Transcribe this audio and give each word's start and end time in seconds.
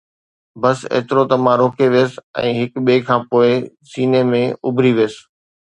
بس 0.61 0.79
ايترو 0.95 1.23
ته 1.29 1.35
مان 1.43 1.55
روڪي 1.61 1.87
ويس 1.93 2.13
۽ 2.45 2.49
هڪ 2.61 2.73
ٻئي 2.87 2.99
کان 3.11 3.19
پوءِ 3.29 3.49
سيني 3.93 4.21
۾ 4.33 4.43
اُڀري 4.67 4.91
ويس 4.99 5.15